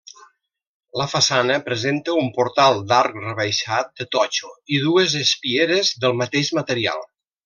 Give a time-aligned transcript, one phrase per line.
[0.99, 7.05] La façana presenta un portal d'arc rebaixat, de totxo, i dues espieres del mateix material.